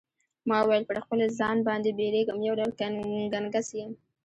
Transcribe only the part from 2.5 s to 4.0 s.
ډول ګنګس یم.